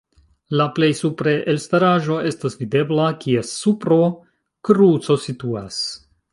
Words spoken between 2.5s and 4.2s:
videbla, kies supro